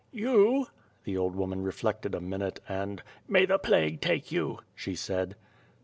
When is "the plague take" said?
3.45-4.31